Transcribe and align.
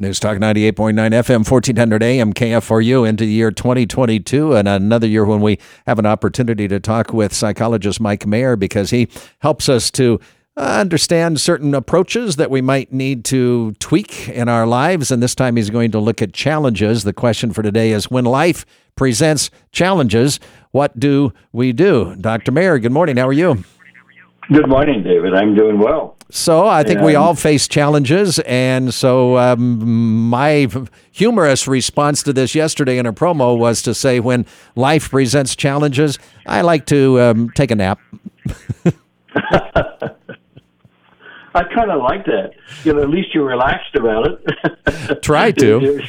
News 0.00 0.20
Talk 0.20 0.38
98.9 0.38 0.94
FM, 0.94 1.50
1400 1.50 2.02
AM, 2.04 2.32
KFRU 2.32 3.08
into 3.08 3.24
the 3.24 3.32
year 3.32 3.50
2022, 3.50 4.54
and 4.54 4.68
another 4.68 5.08
year 5.08 5.24
when 5.24 5.40
we 5.40 5.58
have 5.88 5.98
an 5.98 6.06
opportunity 6.06 6.68
to 6.68 6.78
talk 6.78 7.12
with 7.12 7.34
psychologist 7.34 8.00
Mike 8.00 8.24
Mayer 8.24 8.54
because 8.54 8.90
he 8.90 9.08
helps 9.40 9.68
us 9.68 9.90
to 9.90 10.20
uh, 10.56 10.60
understand 10.60 11.40
certain 11.40 11.74
approaches 11.74 12.36
that 12.36 12.48
we 12.48 12.60
might 12.60 12.92
need 12.92 13.24
to 13.24 13.72
tweak 13.80 14.28
in 14.28 14.48
our 14.48 14.68
lives. 14.68 15.10
And 15.10 15.20
this 15.20 15.34
time 15.34 15.56
he's 15.56 15.68
going 15.68 15.90
to 15.90 15.98
look 15.98 16.22
at 16.22 16.32
challenges. 16.32 17.02
The 17.02 17.12
question 17.12 17.52
for 17.52 17.64
today 17.64 17.90
is 17.90 18.08
when 18.08 18.24
life 18.24 18.64
presents 18.94 19.50
challenges, 19.72 20.38
what 20.70 21.00
do 21.00 21.32
we 21.50 21.72
do? 21.72 22.14
Dr. 22.14 22.52
Mayer, 22.52 22.78
good 22.78 22.92
morning. 22.92 23.16
How 23.16 23.26
are 23.26 23.32
you? 23.32 23.64
Good 24.52 24.68
morning, 24.68 25.02
David. 25.02 25.34
I'm 25.34 25.56
doing 25.56 25.80
well. 25.80 26.17
So 26.30 26.66
I 26.66 26.82
think 26.82 27.00
we 27.00 27.14
all 27.14 27.34
face 27.34 27.66
challenges, 27.66 28.38
and 28.40 28.92
so 28.92 29.38
um, 29.38 30.28
my 30.28 30.68
humorous 31.10 31.66
response 31.66 32.22
to 32.24 32.34
this 32.34 32.54
yesterday 32.54 32.98
in 32.98 33.06
a 33.06 33.14
promo 33.14 33.56
was 33.56 33.80
to 33.82 33.94
say, 33.94 34.20
"When 34.20 34.44
life 34.76 35.08
presents 35.10 35.56
challenges, 35.56 36.18
I 36.46 36.60
like 36.60 36.84
to 36.86 37.18
um, 37.20 37.50
take 37.54 37.70
a 37.70 37.76
nap." 37.76 37.98
I 41.54 41.64
kind 41.74 41.90
of 41.90 42.02
like 42.02 42.26
that. 42.26 42.52
You 42.84 42.92
know, 42.92 43.02
at 43.02 43.08
least 43.08 43.34
you're 43.34 43.46
relaxed 43.46 43.94
about 43.94 44.26
it. 44.28 45.22
Try 45.22 45.50
to. 45.52 46.02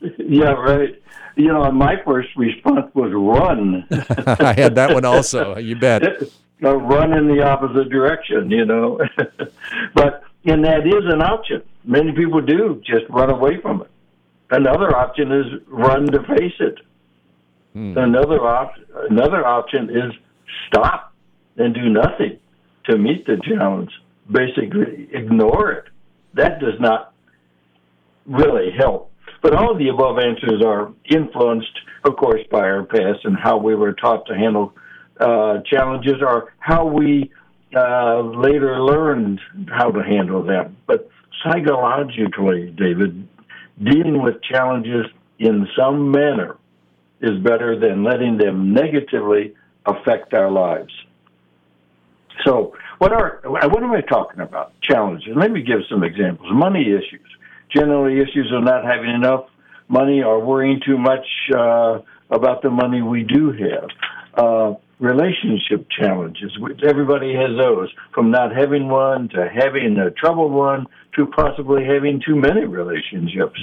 yeah, 0.18 0.50
right. 0.50 1.00
You 1.36 1.46
know, 1.48 1.70
my 1.70 1.94
first 2.04 2.28
response 2.36 2.92
was 2.94 3.12
run. 3.14 3.86
I 4.40 4.52
had 4.52 4.74
that 4.74 4.92
one 4.92 5.04
also. 5.04 5.56
You 5.56 5.76
bet. 5.76 6.22
Uh, 6.62 6.76
run 6.76 7.12
in 7.12 7.28
the 7.28 7.42
opposite 7.42 7.88
direction, 7.90 8.50
you 8.50 8.64
know. 8.64 9.00
but 9.94 10.22
and 10.44 10.64
that 10.64 10.86
is 10.86 11.04
an 11.12 11.22
option. 11.22 11.62
Many 11.84 12.12
people 12.12 12.40
do 12.40 12.80
just 12.84 13.08
run 13.10 13.30
away 13.30 13.60
from 13.60 13.82
it. 13.82 13.90
Another 14.50 14.96
option 14.96 15.32
is 15.32 15.46
run 15.68 16.06
to 16.06 16.22
face 16.22 16.54
it. 16.60 16.78
Hmm. 17.72 17.96
Another 17.96 18.40
op- 18.40 18.74
another 19.10 19.46
option 19.46 19.90
is 19.90 20.12
stop 20.66 21.12
and 21.56 21.74
do 21.74 21.88
nothing 21.88 22.38
to 22.86 22.98
meet 22.98 23.26
the 23.26 23.40
challenge. 23.46 23.90
Basically, 24.30 25.08
ignore 25.12 25.72
it. 25.72 25.84
That 26.34 26.60
does 26.60 26.78
not 26.80 27.12
really 28.26 28.70
help. 28.76 29.10
But 29.42 29.54
all 29.54 29.72
of 29.72 29.78
the 29.78 29.88
above 29.88 30.18
answers 30.18 30.62
are 30.64 30.92
influenced, 31.08 31.78
of 32.04 32.16
course, 32.16 32.42
by 32.50 32.60
our 32.60 32.84
past 32.84 33.24
and 33.24 33.36
how 33.36 33.56
we 33.56 33.74
were 33.74 33.92
taught 33.92 34.26
to 34.26 34.34
handle 34.34 34.74
uh, 35.20 35.58
challenges 35.70 36.14
or 36.20 36.52
how 36.58 36.86
we 36.86 37.30
uh, 37.76 38.20
later 38.20 38.80
learned 38.80 39.40
how 39.68 39.90
to 39.90 40.02
handle 40.02 40.42
them. 40.42 40.76
But 40.86 41.08
psychologically, 41.44 42.74
David, 42.76 43.28
dealing 43.82 44.22
with 44.22 44.42
challenges 44.42 45.06
in 45.38 45.66
some 45.78 46.10
manner 46.10 46.56
is 47.20 47.38
better 47.42 47.78
than 47.78 48.02
letting 48.02 48.38
them 48.38 48.72
negatively 48.72 49.54
affect 49.86 50.34
our 50.34 50.50
lives. 50.50 50.92
So, 52.46 52.74
what 52.98 53.12
are 53.12 53.40
what 53.44 53.82
am 53.82 53.92
I 53.92 54.00
talking 54.00 54.40
about? 54.40 54.72
Challenges. 54.82 55.28
Let 55.36 55.50
me 55.50 55.62
give 55.62 55.80
some 55.90 56.02
examples. 56.02 56.48
Money 56.52 56.86
issues. 56.86 57.26
Generally, 57.74 58.20
issues 58.20 58.50
of 58.54 58.64
not 58.64 58.84
having 58.84 59.10
enough 59.10 59.44
money 59.88 60.22
or 60.22 60.44
worrying 60.44 60.80
too 60.84 60.96
much 60.96 61.26
uh, 61.54 61.98
about 62.30 62.62
the 62.62 62.70
money 62.70 63.02
we 63.02 63.22
do 63.22 63.52
have. 63.52 63.88
Uh, 64.34 64.74
relationship 65.00 65.86
challenges. 65.90 66.56
Which 66.58 66.80
everybody 66.86 67.34
has 67.34 67.56
those, 67.58 67.88
from 68.14 68.30
not 68.30 68.54
having 68.54 68.88
one 68.88 69.28
to 69.30 69.48
having 69.48 69.96
a 69.98 70.10
troubled 70.10 70.52
one 70.52 70.86
to 71.16 71.26
possibly 71.26 71.84
having 71.84 72.22
too 72.24 72.36
many 72.36 72.64
relationships. 72.64 73.58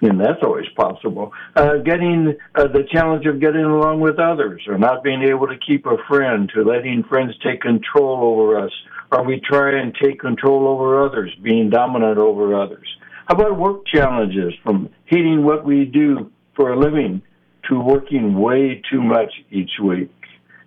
And 0.00 0.20
that's 0.20 0.40
always 0.44 0.68
possible. 0.76 1.32
Uh, 1.56 1.78
getting 1.78 2.36
uh, 2.54 2.68
the 2.68 2.84
challenge 2.92 3.26
of 3.26 3.40
getting 3.40 3.64
along 3.64 4.00
with 4.00 4.20
others, 4.20 4.62
or 4.68 4.78
not 4.78 5.02
being 5.02 5.22
able 5.22 5.48
to 5.48 5.58
keep 5.58 5.86
a 5.86 5.96
friend, 6.06 6.48
to 6.54 6.62
letting 6.62 7.02
friends 7.02 7.34
take 7.42 7.62
control 7.62 8.18
over 8.22 8.60
us, 8.64 8.70
or 9.10 9.24
we 9.24 9.40
try 9.40 9.80
and 9.80 9.96
take 10.00 10.20
control 10.20 10.68
over 10.68 11.04
others, 11.04 11.34
being 11.42 11.68
dominant 11.70 12.18
over 12.18 12.54
others. 12.54 12.86
How 13.26 13.34
about 13.34 13.58
work 13.58 13.86
challenges, 13.86 14.54
from 14.62 14.88
hating 15.06 15.44
what 15.44 15.64
we 15.64 15.84
do 15.84 16.30
for 16.54 16.72
a 16.72 16.78
living 16.78 17.20
to 17.68 17.80
working 17.80 18.38
way 18.38 18.80
too 18.90 19.02
much 19.02 19.32
each 19.50 19.72
week? 19.82 20.12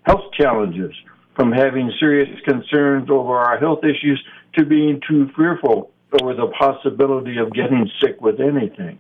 Health 0.04 0.32
challenges, 0.40 0.94
from 1.36 1.52
having 1.52 1.92
serious 2.00 2.30
concerns 2.46 3.10
over 3.10 3.38
our 3.38 3.58
health 3.58 3.80
issues 3.84 4.22
to 4.56 4.66
being 4.66 5.00
too 5.08 5.30
fearful 5.36 5.92
over 6.22 6.34
the 6.34 6.48
possibility 6.60 7.38
of 7.38 7.52
getting 7.54 7.90
sick 8.02 8.20
with 8.22 8.40
anything. 8.40 9.00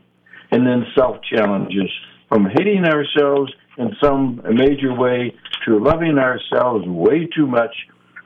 And 0.51 0.65
then 0.65 0.85
self 0.95 1.17
challenges, 1.23 1.89
from 2.29 2.45
hating 2.45 2.85
ourselves 2.85 3.51
in 3.77 3.95
some 4.01 4.41
major 4.53 4.93
way 4.93 5.35
to 5.65 5.79
loving 5.79 6.17
ourselves 6.17 6.85
way 6.87 7.27
too 7.27 7.47
much 7.47 7.75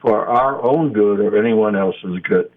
for 0.01 0.27
our 0.27 0.63
own 0.63 0.93
good 0.93 1.19
or 1.19 1.37
anyone 1.37 1.75
else's 1.75 2.19
good. 2.23 2.51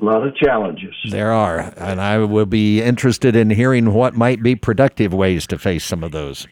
A 0.00 0.04
lot 0.04 0.26
of 0.26 0.36
challenges. 0.36 0.94
There 1.08 1.32
are. 1.32 1.72
And 1.76 2.00
I 2.00 2.18
will 2.18 2.46
be 2.46 2.82
interested 2.82 3.34
in 3.34 3.50
hearing 3.50 3.94
what 3.94 4.14
might 4.14 4.42
be 4.42 4.54
productive 4.54 5.14
ways 5.14 5.46
to 5.46 5.58
face 5.58 5.84
some 5.84 6.04
of 6.04 6.12
those. 6.12 6.46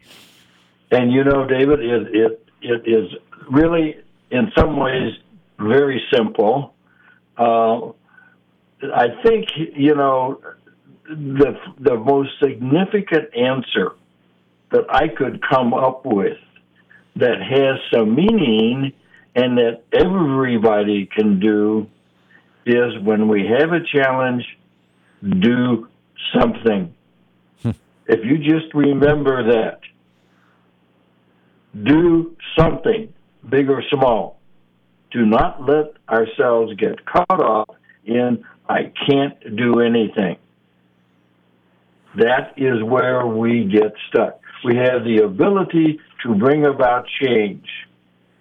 And 0.94 1.12
you 1.12 1.24
know, 1.24 1.44
David, 1.44 1.80
it 1.80 2.14
it 2.14 2.48
it 2.62 2.82
is 2.86 3.10
really 3.50 3.96
in 4.30 4.52
some 4.56 4.78
ways 4.78 5.12
very 5.58 6.00
simple. 6.12 6.72
Uh, 7.36 7.88
I 8.94 9.08
think 9.24 9.48
you 9.56 9.96
know 9.96 10.40
the 11.08 11.58
the 11.80 11.96
most 11.96 12.30
significant 12.40 13.34
answer 13.36 13.92
that 14.70 14.84
I 14.88 15.08
could 15.08 15.42
come 15.42 15.74
up 15.74 16.06
with 16.06 16.38
that 17.16 17.40
has 17.42 17.80
some 17.92 18.14
meaning 18.14 18.92
and 19.34 19.58
that 19.58 19.82
everybody 19.92 21.06
can 21.06 21.40
do 21.40 21.88
is 22.66 22.96
when 23.02 23.26
we 23.28 23.46
have 23.46 23.72
a 23.72 23.80
challenge, 23.84 24.44
do 25.22 25.88
something. 26.38 26.94
Hmm. 27.62 27.70
if 28.06 28.24
you 28.24 28.38
just 28.38 28.72
remember 28.74 29.52
that, 29.52 29.80
do 31.82 32.36
something, 32.58 33.12
big 33.48 33.68
or 33.68 33.82
small. 33.90 34.38
Do 35.10 35.26
not 35.26 35.62
let 35.66 35.94
ourselves 36.08 36.74
get 36.74 37.04
caught 37.06 37.40
up 37.40 37.76
in, 38.04 38.44
I 38.68 38.92
can't 39.08 39.56
do 39.56 39.80
anything. 39.80 40.36
That 42.16 42.54
is 42.56 42.82
where 42.82 43.26
we 43.26 43.64
get 43.64 43.92
stuck. 44.08 44.40
We 44.64 44.76
have 44.76 45.04
the 45.04 45.24
ability 45.24 46.00
to 46.24 46.34
bring 46.34 46.64
about 46.66 47.06
change. 47.20 47.66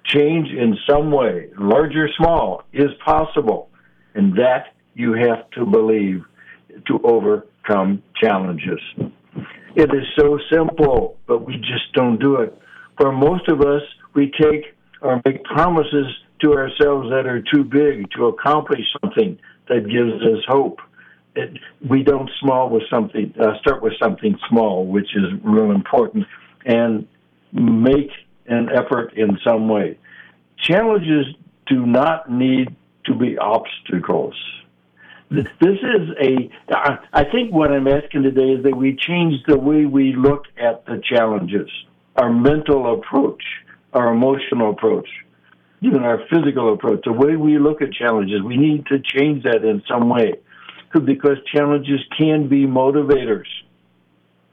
Change 0.06 0.50
in 0.50 0.78
some 0.88 1.12
way, 1.12 1.50
large 1.58 1.96
or 1.96 2.10
small, 2.18 2.64
is 2.72 2.92
possible. 3.04 3.70
And 4.14 4.38
that 4.38 4.74
you 4.94 5.14
have 5.14 5.50
to 5.52 5.66
believe 5.66 6.24
to 6.88 7.00
overcome 7.04 8.04
challenges. 8.22 8.80
It 9.76 9.90
is 9.90 10.06
so 10.18 10.38
simple, 10.52 11.18
but 11.28 11.46
we 11.46 11.56
just 11.58 11.92
don't 11.94 12.20
do 12.20 12.36
it 12.38 12.58
for 12.98 13.12
most 13.12 13.48
of 13.48 13.62
us, 13.62 13.82
we 14.14 14.32
take 14.40 14.76
or 15.02 15.22
make 15.26 15.44
promises 15.44 16.06
to 16.42 16.54
ourselves 16.54 17.10
that 17.10 17.26
are 17.26 17.42
too 17.54 17.64
big 17.64 18.10
to 18.12 18.28
accomplish 18.28 18.82
something 19.02 19.38
that 19.68 19.88
gives 19.88 20.22
us 20.22 20.44
hope. 20.48 20.80
It, 21.36 21.58
we 21.90 22.04
don't 22.04 22.30
small 22.40 22.70
with 22.70 22.84
something 22.90 23.34
uh, 23.40 23.58
start 23.60 23.82
with 23.82 23.94
something 24.02 24.38
small, 24.50 24.86
which 24.86 25.16
is 25.16 25.24
real 25.44 25.72
important, 25.72 26.26
and 26.66 27.08
make 27.52 28.12
an 28.46 28.70
effort 28.70 29.14
in 29.16 29.40
some 29.44 29.68
way. 29.68 29.98
Challenges 30.58 31.26
do 31.66 31.86
not 31.86 32.30
need 32.30 32.76
to 33.06 33.16
be 33.16 33.38
obstacles. 33.38 34.36
This 35.32 35.48
is 35.62 36.10
a. 36.22 36.52
I 37.14 37.24
think 37.24 37.52
what 37.52 37.72
I'm 37.72 37.88
asking 37.88 38.24
today 38.24 38.52
is 38.52 38.64
that 38.64 38.78
we 38.78 38.96
change 38.96 39.42
the 39.48 39.58
way 39.58 39.86
we 39.86 40.16
look 40.16 40.44
at 40.58 40.86
the 40.86 41.02
challenges 41.04 41.70
our 42.16 42.32
mental 42.32 42.94
approach, 42.94 43.42
our 43.94 44.14
emotional 44.14 44.72
approach, 44.72 45.08
even 45.82 46.04
our 46.04 46.20
physical 46.30 46.74
approach, 46.74 47.02
the 47.04 47.12
way 47.12 47.36
we 47.36 47.58
look 47.58 47.82
at 47.82 47.92
challenges, 47.92 48.42
we 48.42 48.58
need 48.58 48.86
to 48.88 49.00
change 49.00 49.44
that 49.44 49.64
in 49.64 49.82
some 49.88 50.10
way 50.10 50.36
because 51.06 51.38
challenges 51.54 52.00
can 52.18 52.48
be 52.48 52.66
motivators. 52.66 53.48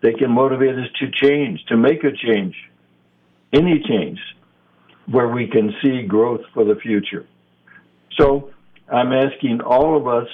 They 0.02 0.14
can 0.14 0.30
motivate 0.30 0.76
us 0.76 0.88
to 1.00 1.10
change, 1.10 1.64
to 1.66 1.76
make 1.76 2.02
a 2.04 2.12
change, 2.12 2.56
any 3.52 3.82
change, 3.86 4.18
where 5.06 5.28
we 5.28 5.46
can 5.46 5.74
see 5.82 6.02
growth 6.02 6.40
for 6.54 6.64
the 6.64 6.76
future. 6.76 7.26
So 8.18 8.50
I'm 8.90 9.12
asking 9.12 9.60
all 9.60 9.96
of 9.96 10.08
us 10.08 10.28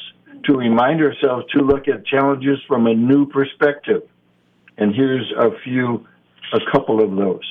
to 0.45 0.55
remind 0.55 1.01
ourselves 1.03 1.47
to 1.53 1.63
look 1.63 1.89
at 1.89 2.07
challenges 2.07 2.59
from 2.69 2.87
a 2.87 2.95
new 2.95 3.27
perspective. 3.27 4.03
And 4.79 4.95
here's 4.95 5.31
a 5.37 5.51
few 5.65 6.07
a 6.53 6.61
couple 6.73 7.03
of 7.03 7.17
those. 7.17 7.45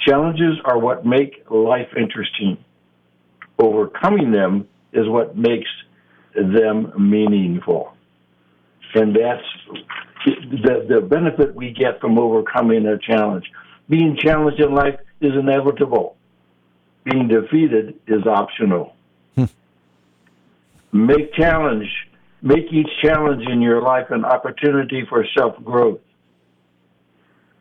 Challenges 0.00 0.58
are 0.64 0.78
what 0.78 1.04
make 1.04 1.44
life 1.50 1.88
interesting. 1.96 2.58
Overcoming 3.58 4.30
them 4.30 4.68
is 4.92 5.08
what 5.08 5.36
makes 5.36 5.68
them 6.34 6.92
meaningful. 6.98 7.92
and 8.94 9.14
that's 9.16 9.42
the 10.24 10.86
the 10.88 11.00
benefit 11.00 11.54
we 11.54 11.72
get 11.72 12.00
from 12.00 12.18
overcoming 12.18 12.86
a 12.86 12.98
challenge. 12.98 13.44
Being 13.88 14.16
challenged 14.16 14.60
in 14.60 14.74
life 14.74 14.98
is 15.20 15.32
inevitable. 15.32 16.16
Being 17.04 17.28
defeated 17.28 17.94
is 18.06 18.26
optional. 18.26 18.94
Hmm. 19.36 19.44
Make 20.92 21.32
challenge, 21.34 21.88
make 22.42 22.72
each 22.72 22.88
challenge 23.02 23.44
in 23.48 23.62
your 23.62 23.80
life 23.82 24.10
an 24.10 24.24
opportunity 24.24 25.04
for 25.08 25.24
self 25.36 25.62
growth. 25.64 26.00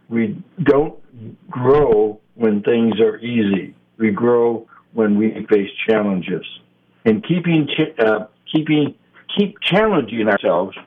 We 0.10 0.42
don't 0.64 0.96
grow 1.50 2.20
when 2.36 2.62
things 2.64 3.00
are 3.00 3.18
easy. 3.18 3.76
We 3.98 4.12
grow 4.12 4.68
when 4.94 5.18
we 5.18 5.46
face 5.50 5.70
challenges. 5.88 6.46
And 7.06 7.26
keeping 7.26 7.68
uh, 8.00 8.28
keeping 8.52 8.96
keep 9.38 9.60
challenging 9.62 10.28
ourselves 10.28 10.78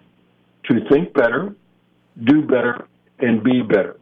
to 0.65 0.89
think 0.91 1.15
better, 1.15 1.55
do 2.25 2.43
better, 2.43 2.87
and 3.19 3.43
be 3.43 3.63
better. 3.63 3.97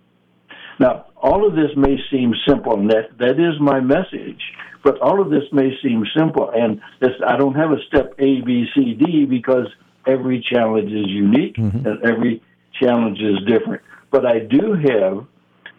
Now, 0.78 1.06
all 1.16 1.46
of 1.46 1.54
this 1.54 1.70
may 1.76 1.96
seem 2.10 2.34
simple, 2.46 2.74
and 2.74 2.90
that, 2.90 3.16
that 3.18 3.40
is 3.40 3.58
my 3.60 3.80
message, 3.80 4.40
but 4.84 5.00
all 5.00 5.20
of 5.20 5.30
this 5.30 5.44
may 5.52 5.70
seem 5.82 6.04
simple, 6.16 6.50
and 6.54 6.80
this, 7.00 7.10
I 7.26 7.36
don't 7.36 7.54
have 7.54 7.72
a 7.72 7.82
step 7.88 8.14
A, 8.18 8.40
B, 8.42 8.66
C, 8.74 8.94
D 8.94 9.24
because 9.24 9.66
every 10.06 10.44
challenge 10.52 10.92
is 10.92 11.06
unique 11.08 11.56
mm-hmm. 11.56 11.86
and 11.86 12.04
every 12.04 12.42
challenge 12.80 13.18
is 13.18 13.38
different. 13.46 13.82
But 14.16 14.24
I 14.24 14.38
do 14.38 14.72
have 14.72 15.26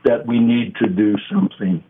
that 0.03 0.27
we 0.27 0.37
need 0.37 0.75
to 0.75 0.87
do 0.87 1.15
something. 1.27 1.83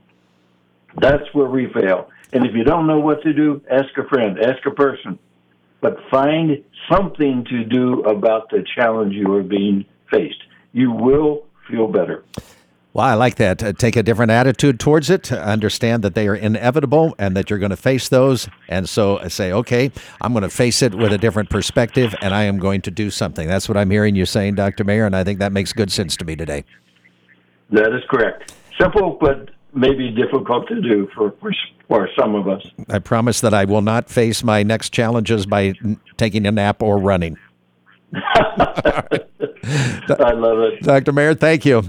That's 0.95 1.25
where 1.33 1.49
we 1.49 1.67
fail. 1.73 2.09
And 2.31 2.45
if 2.45 2.55
you 2.55 2.63
don't 2.63 2.87
know 2.87 2.99
what 2.99 3.21
to 3.23 3.33
do, 3.33 3.61
ask 3.69 3.89
a 3.97 4.07
friend, 4.07 4.39
ask 4.39 4.65
a 4.65 4.71
person. 4.71 5.19
But 5.81 5.97
find 6.09 6.63
something 6.89 7.43
to 7.49 7.65
do 7.65 8.01
about 8.03 8.49
the 8.49 8.63
challenge 8.77 9.13
you 9.13 9.33
are 9.33 9.43
being 9.43 9.83
faced. 10.09 10.41
You 10.71 10.93
will 10.93 11.43
feel 11.69 11.89
better. 11.89 12.23
Well, 12.97 13.05
I 13.05 13.13
like 13.13 13.35
that. 13.35 13.61
Uh, 13.61 13.73
take 13.73 13.95
a 13.95 14.01
different 14.01 14.31
attitude 14.31 14.79
towards 14.79 15.11
it. 15.11 15.31
Understand 15.31 16.03
that 16.03 16.15
they 16.15 16.27
are 16.27 16.33
inevitable 16.33 17.13
and 17.19 17.37
that 17.37 17.47
you're 17.47 17.59
going 17.59 17.69
to 17.69 17.77
face 17.77 18.09
those. 18.09 18.49
And 18.69 18.89
so 18.89 19.17
uh, 19.17 19.29
say, 19.29 19.51
okay, 19.51 19.91
I'm 20.19 20.33
going 20.33 20.41
to 20.41 20.49
face 20.49 20.81
it 20.81 20.95
with 20.95 21.13
a 21.13 21.19
different 21.19 21.51
perspective 21.51 22.15
and 22.23 22.33
I 22.33 22.45
am 22.45 22.57
going 22.57 22.81
to 22.81 22.89
do 22.89 23.11
something. 23.11 23.47
That's 23.47 23.69
what 23.69 23.77
I'm 23.77 23.91
hearing 23.91 24.15
you 24.15 24.25
saying, 24.25 24.55
Dr. 24.55 24.83
Mayer. 24.83 25.05
And 25.05 25.15
I 25.15 25.23
think 25.23 25.37
that 25.37 25.51
makes 25.51 25.73
good 25.73 25.91
sense 25.91 26.17
to 26.17 26.25
me 26.25 26.35
today. 26.35 26.63
That 27.69 27.93
is 27.93 28.01
correct. 28.09 28.55
Simple, 28.81 29.15
but 29.21 29.51
maybe 29.75 30.09
difficult 30.09 30.67
to 30.69 30.81
do 30.81 31.07
for, 31.13 31.35
for, 31.39 31.51
for 31.87 32.09
some 32.19 32.33
of 32.33 32.47
us. 32.47 32.65
I 32.89 32.97
promise 32.97 33.41
that 33.41 33.53
I 33.53 33.65
will 33.65 33.83
not 33.83 34.09
face 34.09 34.43
my 34.43 34.63
next 34.63 34.89
challenges 34.89 35.45
by 35.45 35.75
taking 36.17 36.47
a 36.47 36.51
nap 36.51 36.81
or 36.81 36.97
running. 36.97 37.37
I 38.13 39.19
love 40.31 40.59
it. 40.61 40.81
Dr. 40.81 41.11
Mayer, 41.11 41.35
thank 41.35 41.63
you. 41.63 41.83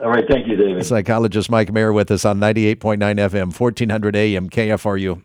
All 0.00 0.10
right. 0.10 0.24
Thank 0.28 0.46
you, 0.46 0.56
David. 0.56 0.86
Psychologist 0.86 1.50
Mike 1.50 1.72
Mayer 1.72 1.92
with 1.92 2.10
us 2.10 2.24
on 2.24 2.38
98.9 2.38 2.98
FM, 2.98 3.58
1400 3.58 4.14
AM, 4.14 4.48
KFRU. 4.48 5.16